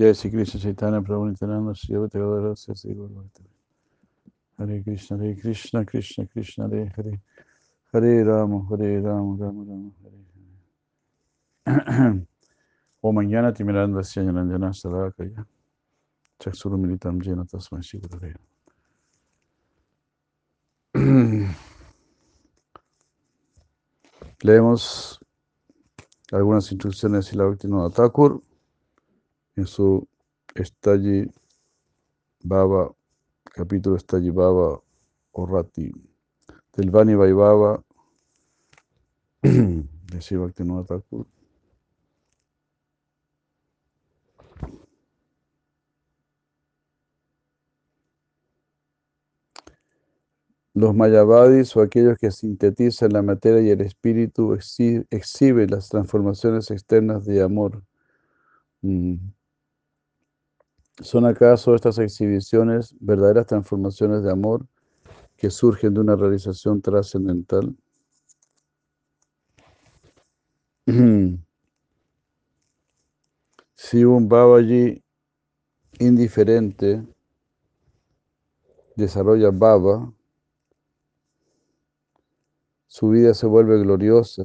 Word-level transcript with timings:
Jai 0.00 0.14
Sri 0.14 0.30
Krishna 0.30 0.58
Chaitanya 0.58 1.02
Prabhu 1.02 1.28
Nityananda 1.28 1.72
Advaita 1.72 2.12
Gadadhara 2.12 2.56
Sri 2.56 2.94
Bhakti 2.94 3.44
Hare 4.56 4.82
Krishna 4.82 5.18
Hare 5.18 5.34
Krishna 5.34 5.84
Krishna 5.84 6.26
Krishna 6.26 6.68
Hare 6.70 6.90
Hare. 6.96 7.20
Hare 7.92 8.24
Rama 8.24 8.66
Hare 8.70 8.98
Rama 9.02 9.36
Rama 9.38 9.62
Rama 9.68 9.90
Hare 11.66 11.84
Hare. 11.84 12.26
Om 13.02 13.16
Jnana 13.16 13.52
Timiranda 13.52 14.00
Syanjanandjana 14.02 14.72
Salakaya 14.72 15.44
Chakshuru 16.40 16.78
Militam 16.78 17.20
Jena 17.22 17.44
Tasmai 17.44 17.82
Shri 17.82 18.00
Guru 18.00 18.34
Leemos 24.42 25.20
algunas 26.32 26.72
instrucciones 26.72 27.30
de 27.30 27.36
la 27.36 27.44
Bhaktivinoda 27.44 27.90
Thakur 27.90 28.42
en 29.60 29.66
su 29.66 30.08
Estayi 30.54 31.30
Baba, 32.42 32.92
capítulo 33.44 33.96
Estayi 33.96 34.30
Baba 34.30 34.80
Orati, 35.32 35.92
del 36.76 36.90
Vani 36.90 37.14
Vaibhava 37.14 37.84
de 39.42 40.84
Thakur. 40.88 41.26
Los 50.72 50.94
mayavadis 50.94 51.76
o 51.76 51.82
aquellos 51.82 52.16
que 52.16 52.30
sintetizan 52.30 53.12
la 53.12 53.22
materia 53.22 53.60
y 53.60 53.70
el 53.70 53.80
espíritu 53.82 54.54
exhiben 54.54 55.70
las 55.70 55.88
transformaciones 55.90 56.70
externas 56.70 57.26
de 57.26 57.42
amor. 57.42 57.82
Mm. 58.82 59.39
¿Son 61.02 61.24
acaso 61.24 61.74
estas 61.74 61.98
exhibiciones 61.98 62.94
verdaderas 63.00 63.46
transformaciones 63.46 64.22
de 64.22 64.30
amor 64.30 64.66
que 65.36 65.50
surgen 65.50 65.94
de 65.94 66.00
una 66.00 66.14
realización 66.14 66.82
trascendental? 66.82 67.74
Si 73.82 74.04
un 74.04 74.28
Babaji 74.28 75.02
indiferente 76.00 77.02
desarrolla 78.94 79.50
Baba, 79.50 80.12
su 82.86 83.08
vida 83.08 83.32
se 83.32 83.46
vuelve 83.46 83.78
gloriosa, 83.78 84.44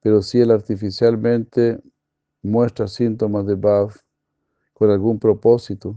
pero 0.00 0.22
si 0.22 0.40
él 0.40 0.52
artificialmente 0.52 1.80
muestra 2.42 2.86
síntomas 2.86 3.44
de 3.44 3.56
Bhav 3.56 4.05
con 4.78 4.90
algún 4.90 5.18
propósito, 5.18 5.96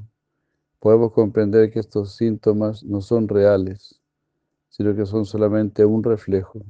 podemos 0.80 1.12
comprender 1.12 1.70
que 1.70 1.80
estos 1.80 2.16
síntomas 2.16 2.82
no 2.82 3.02
son 3.02 3.28
reales, 3.28 4.00
sino 4.70 4.96
que 4.96 5.06
son 5.06 5.26
solamente 5.26 5.84
un 5.84 6.02
reflejo. 6.02 6.62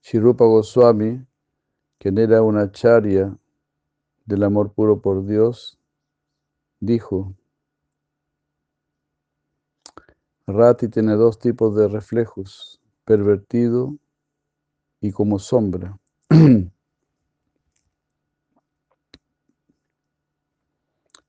Shirupa 0.00 0.46
Goswami, 0.46 1.26
quien 1.98 2.16
era 2.16 2.40
una 2.40 2.72
charya 2.72 3.36
del 4.24 4.42
amor 4.42 4.72
puro 4.72 5.02
por 5.02 5.26
Dios, 5.26 5.78
dijo, 6.80 7.34
Rati 10.46 10.88
tiene 10.88 11.16
dos 11.16 11.38
tipos 11.38 11.76
de 11.76 11.86
reflejos, 11.88 12.80
pervertido 13.04 13.98
y 15.02 15.12
como 15.12 15.38
sombra. 15.38 15.98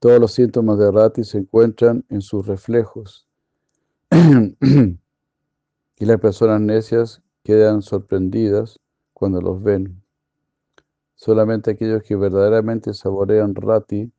Todos 0.00 0.18
los 0.18 0.32
síntomas 0.32 0.78
de 0.78 0.90
Rati 0.90 1.24
se 1.24 1.36
encuentran 1.36 2.06
en 2.08 2.22
sus 2.22 2.46
reflejos 2.46 3.28
y 4.10 6.04
las 6.06 6.18
personas 6.18 6.62
necias 6.62 7.22
quedan 7.44 7.82
sorprendidas 7.82 8.80
cuando 9.12 9.42
los 9.42 9.62
ven. 9.62 10.02
Solamente 11.16 11.72
aquellos 11.72 12.02
que 12.02 12.16
verdaderamente 12.16 12.94
saborean 12.94 13.54
Rati 13.54 14.10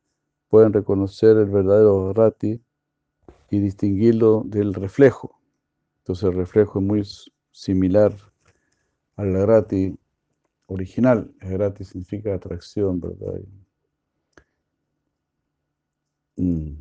pueden 0.48 0.72
reconocer 0.72 1.36
el 1.36 1.46
verdadero 1.46 2.12
Rati 2.12 2.62
y 3.50 3.58
distinguirlo 3.58 4.44
del 4.46 4.74
reflejo. 4.74 5.36
Entonces 6.02 6.28
el 6.28 6.34
reflejo 6.34 6.78
es 6.78 6.84
muy 6.84 7.02
similar 7.50 8.14
al 9.16 9.48
Rati 9.48 9.98
original. 10.66 11.34
Rati 11.40 11.82
significa 11.82 12.32
atracción, 12.32 13.00
¿verdad? 13.00 13.40
Mm. 16.42 16.74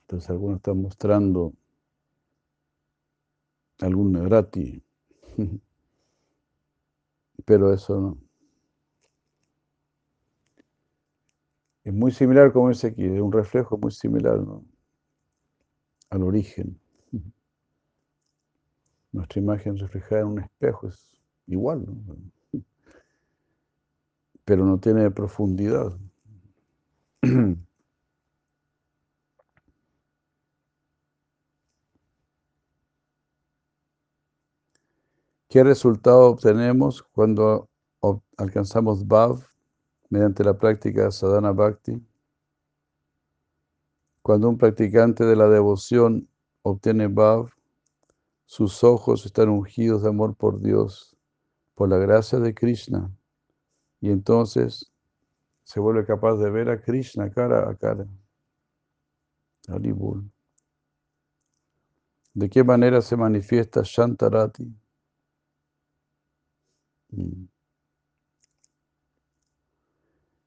Entonces 0.00 0.30
algunos 0.30 0.56
están 0.56 0.80
mostrando 0.80 1.52
algún 3.80 4.14
Rati, 4.30 4.82
pero 7.44 7.74
eso 7.74 8.00
no. 8.00 8.18
Es 11.84 11.92
muy 11.92 12.12
similar, 12.12 12.50
como 12.50 12.70
dice 12.70 12.86
aquí, 12.86 13.04
es 13.04 13.20
un 13.20 13.30
reflejo 13.30 13.76
muy 13.76 13.90
similar 13.90 14.40
al 16.08 16.22
origen. 16.22 16.80
Nuestra 19.12 19.38
imagen 19.38 19.76
reflejada 19.76 20.22
en 20.22 20.28
un 20.28 20.38
espejo 20.40 20.88
es 20.88 21.12
igual, 21.46 21.84
¿no? 21.84 22.16
pero 24.46 24.64
no 24.64 24.78
tiene 24.78 25.10
profundidad. 25.10 25.92
¿Qué 35.54 35.62
resultado 35.62 36.30
obtenemos 36.30 37.04
cuando 37.12 37.70
alcanzamos 38.36 39.06
Bhav 39.06 39.38
mediante 40.10 40.42
la 40.42 40.58
práctica 40.58 41.12
Sadhana 41.12 41.52
Bhakti? 41.52 42.04
Cuando 44.20 44.48
un 44.48 44.58
practicante 44.58 45.24
de 45.24 45.36
la 45.36 45.48
devoción 45.48 46.28
obtiene 46.62 47.06
Bhav, 47.06 47.52
sus 48.46 48.82
ojos 48.82 49.26
están 49.26 49.48
ungidos 49.48 50.02
de 50.02 50.08
amor 50.08 50.34
por 50.34 50.60
Dios, 50.60 51.16
por 51.76 51.88
la 51.88 51.98
gracia 51.98 52.40
de 52.40 52.52
Krishna, 52.52 53.16
y 54.00 54.10
entonces 54.10 54.90
se 55.62 55.78
vuelve 55.78 56.04
capaz 56.04 56.34
de 56.34 56.50
ver 56.50 56.68
a 56.68 56.80
Krishna 56.80 57.30
cara 57.30 57.70
a 57.70 57.76
cara. 57.76 58.08
¿De 62.32 62.50
qué 62.50 62.64
manera 62.64 63.00
se 63.00 63.16
manifiesta 63.16 63.82
Shantarati? 63.84 64.80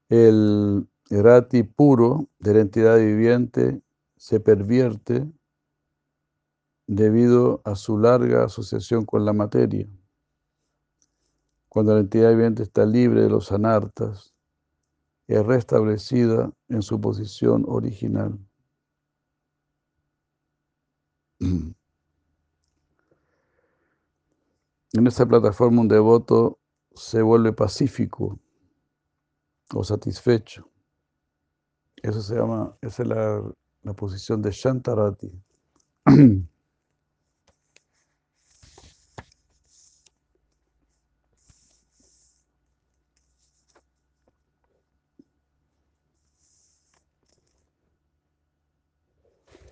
El 0.08 0.88
rati 1.10 1.62
puro 1.62 2.28
de 2.38 2.54
la 2.54 2.60
entidad 2.60 2.98
viviente 2.98 3.82
se 4.16 4.40
pervierte 4.40 5.30
debido 6.86 7.60
a 7.64 7.74
su 7.76 7.98
larga 7.98 8.44
asociación 8.44 9.04
con 9.04 9.24
la 9.24 9.32
materia. 9.32 9.86
Cuando 11.68 11.94
la 11.94 12.00
entidad 12.00 12.30
viviente 12.30 12.62
está 12.62 12.86
libre 12.86 13.22
de 13.22 13.28
los 13.28 13.52
anartas, 13.52 14.34
es 15.26 15.44
restablecida 15.44 16.50
en 16.68 16.82
su 16.82 17.00
posición 17.00 17.64
original. 17.68 18.38
En 24.94 25.06
esta 25.06 25.26
plataforma 25.26 25.82
un 25.82 25.88
devoto 25.88 26.58
se 26.94 27.20
vuelve 27.20 27.52
pacífico 27.52 28.38
o 29.74 29.84
satisfecho. 29.84 30.70
Eso 31.96 32.22
se 32.22 32.36
llama, 32.36 32.74
esa 32.80 33.02
es 33.02 33.08
la, 33.08 33.52
la 33.82 33.92
posición 33.92 34.40
de 34.40 34.50
Shantarati. 34.50 35.30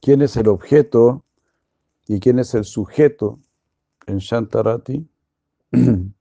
¿Quién 0.02 0.22
es 0.22 0.36
el 0.36 0.48
objeto 0.48 1.24
y 2.06 2.20
quién 2.20 2.38
es 2.38 2.54
el 2.54 2.64
sujeto 2.64 3.40
en 4.06 4.18
Shantarati? 4.18 5.06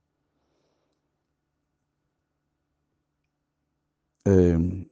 Em, 4.28 4.88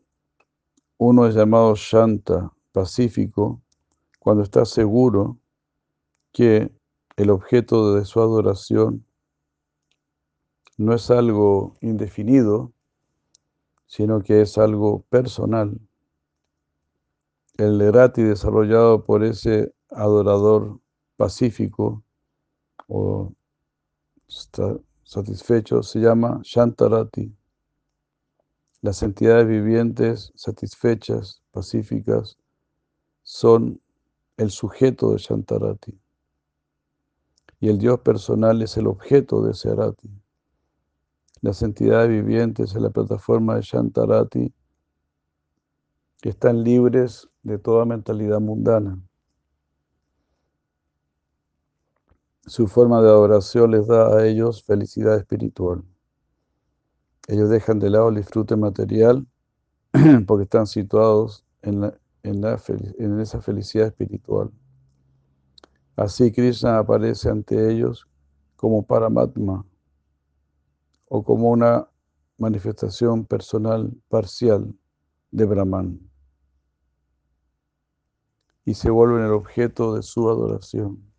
uno 0.97 1.27
es 1.27 1.35
llamado 1.35 1.75
Shanta, 1.75 2.53
pacífico, 2.71 3.61
cuando 4.21 4.45
está 4.45 4.65
seguro 4.65 5.39
que 6.31 6.71
el 7.17 7.31
objeto 7.31 7.95
de 7.95 8.05
su 8.05 8.21
adoración 8.21 9.05
no 10.77 10.95
es 10.95 11.11
algo 11.11 11.77
indefinido, 11.81 12.73
sino 13.87 14.23
que 14.23 14.41
es 14.41 14.57
algo 14.57 15.03
personal. 15.09 15.81
El 17.57 17.79
lerati 17.79 18.23
desarrollado 18.23 19.05
por 19.05 19.25
ese 19.25 19.75
adorador 19.91 20.79
pacífico 21.17 22.05
o 22.89 23.33
satisfecho 25.05 25.83
se 25.83 26.01
llama 26.01 26.41
Shantarati. 26.43 27.35
Las 28.81 29.03
entidades 29.03 29.47
vivientes 29.47 30.33
satisfechas, 30.35 31.43
pacíficas, 31.53 32.37
son 33.23 33.81
el 34.37 34.51
sujeto 34.51 35.13
de 35.13 35.19
Shantarati. 35.19 35.99
Y 37.61 37.69
el 37.69 37.79
Dios 37.79 38.01
personal 38.01 38.61
es 38.61 38.77
el 38.77 38.87
objeto 38.87 39.43
de 39.43 39.53
ese 39.53 39.71
Arati. 39.71 40.11
Las 41.41 41.63
entidades 41.63 42.11
vivientes 42.11 42.75
en 42.75 42.83
la 42.83 42.91
plataforma 42.91 43.57
de 43.57 43.63
Shantarati 43.63 44.53
están 46.23 46.63
libres 46.63 47.29
de 47.43 47.59
toda 47.59 47.85
mentalidad 47.85 48.41
mundana. 48.41 48.99
Su 52.47 52.69
forma 52.69 53.01
de 53.01 53.09
adoración 53.09 53.71
les 53.71 53.87
da 53.87 54.15
a 54.15 54.27
ellos 54.27 54.63
felicidad 54.63 55.17
espiritual. 55.17 55.83
Ellos 57.27 57.49
dejan 57.49 57.79
de 57.79 57.89
lado 57.89 58.11
el 58.11 58.17
disfrute 58.17 58.55
material 58.55 59.27
porque 60.27 60.45
están 60.45 60.67
situados 60.67 61.47
en, 61.63 61.91
en, 62.23 63.21
esa 63.21 63.41
felicidad 63.41 63.87
espiritual. 63.87 64.51
Así 65.97 66.33
Krishna 66.33 66.79
aparece 66.79 67.31
ante 67.31 67.73
ellos 67.73 68.07
como 68.57 68.85
Paramatma 68.85 69.65
o 71.09 71.25
como 71.25 71.51
una 71.51 71.89
manifestación 72.37 73.25
personal 73.25 73.91
parcial 74.09 74.75
de 75.31 75.47
Brahman 75.47 75.99
y 78.67 78.75
se 78.75 78.91
vuelven 78.91 79.25
el 79.25 79.33
objeto 79.33 79.95
de 79.95 80.03
su 80.03 80.29
adoración. 80.29 81.14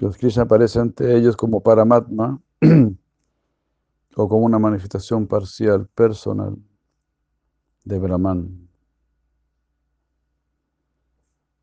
Los 0.00 0.18
Krishna 0.18 0.42
aparecen 0.42 0.82
ante 0.82 1.16
ellos 1.16 1.36
como 1.36 1.62
Paramatma 1.62 2.38
o 4.16 4.28
como 4.28 4.44
una 4.44 4.58
manifestación 4.58 5.26
parcial, 5.26 5.88
personal 5.88 6.56
de 7.84 7.98
Brahman. 7.98 8.68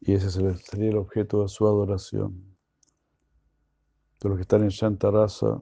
Y 0.01 0.13
ese 0.13 0.31
sería 0.31 0.89
el 0.89 0.97
objeto 0.97 1.43
de 1.43 1.47
su 1.47 1.67
adoración. 1.67 2.57
De 4.19 4.29
los 4.29 4.37
que 4.37 4.41
están 4.41 4.63
en 4.63 4.69
Shantarasa 4.69 5.61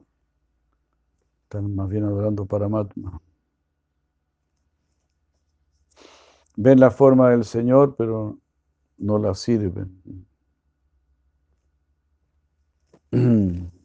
están 1.52 1.74
más 1.74 1.88
bien 1.90 2.04
adorando 2.04 2.46
Paramatma. 2.46 3.20
Ven 6.56 6.80
la 6.80 6.90
forma 6.90 7.30
del 7.30 7.44
Señor, 7.44 7.94
pero 7.96 8.38
no 8.98 9.18
la 9.18 9.34
sirven. 9.34 10.00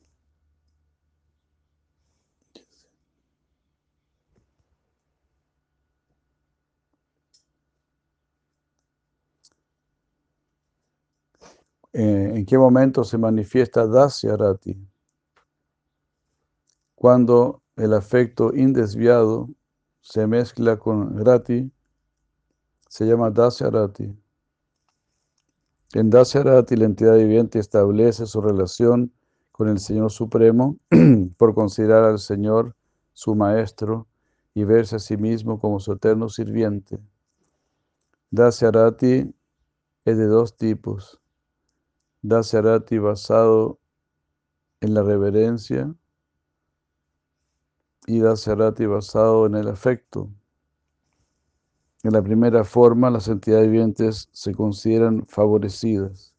Eh, 11.94 12.32
¿En 12.36 12.46
qué 12.46 12.58
momento 12.58 13.04
se 13.04 13.18
manifiesta 13.18 13.88
Dasya 13.88 14.38
Rati? 14.38 14.78
Cuando 16.98 17.62
el 17.76 17.94
afecto 17.94 18.56
indesviado 18.56 19.50
se 20.02 20.26
mezcla 20.26 20.78
con 20.78 21.24
Rati, 21.24 21.72
se 22.90 23.06
llama 23.06 23.30
Dasya 23.30 23.70
Rati. 23.70 24.18
En 25.94 26.10
Dasyarati 26.10 26.76
la 26.76 26.86
entidad 26.86 27.16
viviente 27.16 27.60
establece 27.60 28.26
su 28.26 28.42
relación 28.42 29.14
con 29.52 29.70
el 29.70 29.78
Señor 29.78 30.12
Supremo 30.12 30.80
por 31.38 31.54
considerar 31.54 32.04
al 32.04 32.18
Señor 32.18 32.76
su 33.14 33.36
Maestro 33.36 34.08
y 34.56 34.64
verse 34.64 34.96
a 34.96 35.00
sí 35.00 35.18
mismo 35.18 35.60
como 35.60 35.80
su 35.80 35.94
eterno 35.94 36.30
sirviente. 36.30 36.98
Dasyarati 38.32 39.36
es 40.04 40.18
de 40.18 40.26
dos 40.26 40.58
tipos. 40.58 41.22
Dasyarati 42.24 42.98
basado 42.98 43.78
en 44.82 44.96
la 44.96 45.04
reverencia 45.04 45.94
y 48.08 48.20
Dasyarati 48.22 48.86
basado 48.86 49.46
en 49.46 49.56
el 49.56 49.68
afecto. 49.68 50.32
En 52.04 52.14
la 52.14 52.24
primera 52.24 52.64
forma, 52.64 53.10
las 53.12 53.28
entidades 53.28 53.70
vivientes 53.70 54.30
se 54.32 54.56
consideran 54.56 55.26
favorecidas. 55.28 56.34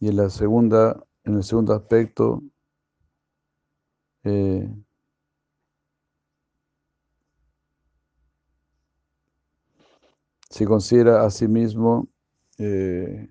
Y 0.00 0.08
en 0.08 0.16
la 0.16 0.30
segunda, 0.30 1.04
en 1.24 1.34
el 1.36 1.44
segundo 1.44 1.74
aspecto, 1.74 2.42
eh, 4.24 4.68
se 10.48 10.64
considera 10.66 11.26
a 11.26 11.30
sí 11.30 11.46
mismo 11.46 12.08
eh, 12.56 13.28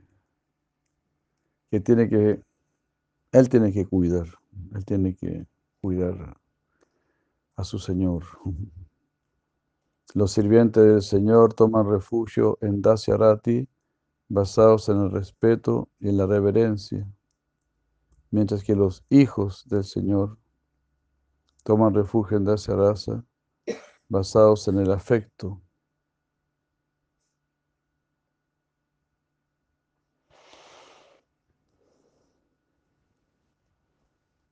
que 1.71 1.79
tiene 1.79 2.09
que, 2.09 2.43
él 3.31 3.49
tiene 3.49 3.73
que 3.73 3.87
cuidar, 3.87 4.27
él 4.75 4.85
tiene 4.85 5.15
que 5.15 5.47
cuidar 5.81 6.37
a 7.57 7.63
su 7.63 7.79
Señor. 7.79 8.23
Los 10.13 10.31
sirvientes 10.31 10.83
del 10.83 11.01
Señor 11.01 11.53
toman 11.53 11.89
refugio 11.89 12.57
en 12.61 12.81
Dasyarati 12.81 13.67
basados 14.29 14.89
en 14.89 15.01
el 15.01 15.11
respeto 15.11 15.89
y 15.99 16.09
en 16.09 16.17
la 16.17 16.27
reverencia, 16.27 17.07
mientras 18.31 18.63
que 18.63 18.75
los 18.75 19.03
hijos 19.09 19.67
del 19.67 19.83
Señor 19.83 20.37
toman 21.63 21.93
refugio 21.93 22.37
en 22.37 22.45
Dasyarasa 22.45 23.25
basados 24.07 24.67
en 24.67 24.77
el 24.77 24.91
afecto. 24.91 25.61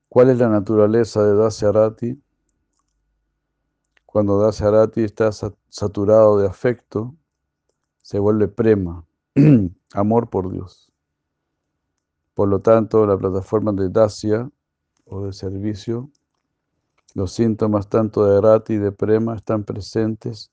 ¿Cuál 0.09 0.29
es 0.29 0.37
la 0.39 0.49
naturaleza 0.49 1.23
de 1.23 1.35
Dasyarati? 1.35 2.24
Cuando 4.15 4.39
Dasarati 4.39 5.03
está 5.03 5.29
saturado 5.33 6.37
de 6.37 6.47
afecto, 6.47 7.13
se 8.01 8.17
vuelve 8.17 8.47
prema, 8.47 9.05
amor 9.93 10.29
por 10.29 10.49
Dios. 10.49 10.89
Por 12.33 12.47
lo 12.47 12.61
tanto, 12.61 13.05
la 13.05 13.17
plataforma 13.17 13.73
de 13.73 13.89
Dasya 13.89 14.49
o 15.03 15.25
de 15.25 15.33
servicio, 15.33 16.09
los 17.13 17.33
síntomas 17.33 17.89
tanto 17.89 18.23
de 18.25 18.39
Rati 18.39 18.75
y 18.75 18.77
de 18.77 18.93
prema 18.93 19.35
están 19.35 19.65
presentes 19.65 20.49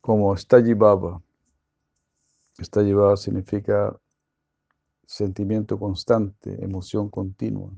como 0.00 0.36
Stajibaba. 0.36 1.20
Stajibaba 2.56 3.16
significa 3.16 3.98
sentimiento 5.04 5.76
constante, 5.76 6.64
emoción 6.64 7.10
continua. 7.10 7.72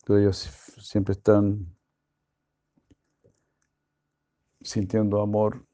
Entonces 0.00 0.22
ellos 0.22 0.84
siempre 0.84 1.12
están 1.12 1.72
sintiendo 4.64 5.20
amor, 5.22 5.64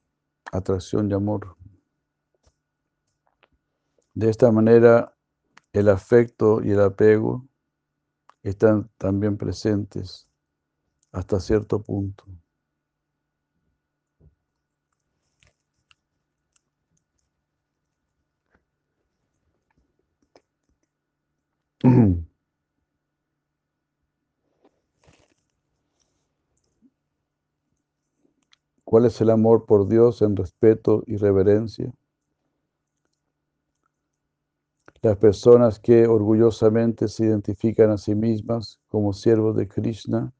atracción 0.52 1.10
y 1.10 1.14
amor. 1.14 1.56
De 4.14 4.28
esta 4.28 4.52
manera, 4.52 5.16
el 5.72 5.88
afecto 5.88 6.62
y 6.62 6.72
el 6.72 6.80
apego 6.80 7.48
están 8.42 8.90
también 8.98 9.36
presentes 9.38 10.28
hasta 11.12 11.40
cierto 11.40 11.82
punto. 11.82 12.24
¿Cuál 28.90 29.04
es 29.04 29.20
el 29.20 29.30
amor 29.30 29.66
por 29.66 29.86
Dios 29.86 30.20
en 30.20 30.34
respeto 30.34 31.04
y 31.06 31.16
reverencia? 31.16 31.94
Las 35.00 35.16
personas 35.16 35.78
que 35.78 36.08
orgullosamente 36.08 37.06
se 37.06 37.26
identifican 37.26 37.90
a 37.90 37.98
sí 37.98 38.16
mismas 38.16 38.80
como 38.88 39.12
siervos 39.12 39.54
de 39.54 39.68
Krishna 39.68 40.32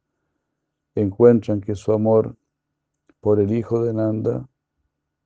encuentran 0.97 1.61
que 1.61 1.77
su 1.77 1.93
amor 1.93 2.35
por 3.21 3.39
el 3.39 3.53
hijo 3.53 3.85
de 3.85 3.95
Nanda 3.95 4.49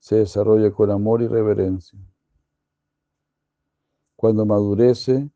se 0.00 0.16
desarrolla 0.16 0.70
con 0.70 0.90
amor 0.90 1.22
y 1.22 1.26
reverencia. 1.26 1.98
Cuando 4.16 4.44
madurece, 4.44 5.30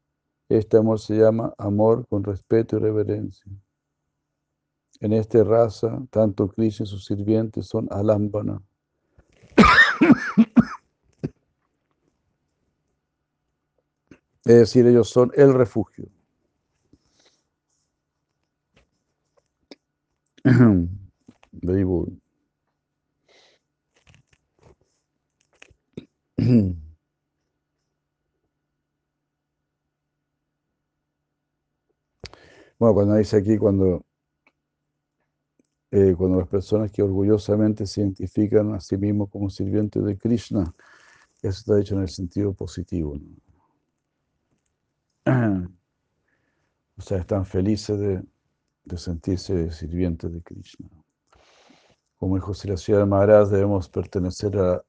este 0.50 0.76
amor 0.76 1.00
se 1.00 1.16
llama 1.16 1.54
amor 1.56 2.06
con 2.06 2.22
respeto 2.22 2.76
y 2.76 2.80
reverencia. 2.80 3.50
En 5.00 5.12
esta 5.12 5.44
raza, 5.44 6.02
tanto 6.10 6.48
Krishna 6.48 6.84
y 6.84 6.88
sus 6.88 7.04
sirvientes 7.04 7.66
son 7.66 7.86
alambana. 7.90 8.60
Es 14.44 14.54
decir, 14.56 14.86
ellos 14.86 15.10
son 15.10 15.30
el 15.36 15.54
refugio. 15.54 16.08
Bueno, 32.78 32.94
cuando 32.94 33.16
dice 33.16 33.36
aquí, 33.38 33.58
cuando, 33.58 34.04
eh, 35.90 36.14
cuando 36.16 36.38
las 36.38 36.48
personas 36.48 36.92
que 36.92 37.02
orgullosamente 37.02 37.86
se 37.86 38.02
identifican 38.02 38.74
a 38.74 38.80
sí 38.80 38.96
mismos 38.96 39.30
como 39.30 39.48
sirvientes 39.48 40.04
de 40.04 40.18
Krishna, 40.18 40.74
eso 41.42 41.58
está 41.60 41.76
dicho 41.76 41.94
en 41.94 42.02
el 42.02 42.08
sentido 42.08 42.52
positivo. 42.52 43.18
O 46.96 47.00
sea, 47.00 47.18
están 47.18 47.46
felices 47.46 47.96
de, 47.96 48.98
sentirse 48.98 49.70
sirvientes 49.70 50.32
de 50.32 50.42
Krishna. 50.42 50.88
Como 52.16 52.34
dijo 52.34 52.52
Sri 52.52 52.74
Maharaj, 53.06 53.50
debemos 53.50 53.88
pertenecer 53.88 54.58
a, 54.58 54.82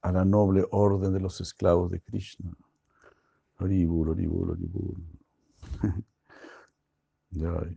a 0.00 0.12
la 0.12 0.24
noble 0.24 0.64
orden 0.70 1.12
de 1.12 1.20
los 1.20 1.42
esclavos 1.42 1.90
de 1.90 2.00
Krishna. 2.00 2.50
Haribur, 3.58 4.12
haribur. 4.12 4.56
Jai. 7.30 7.76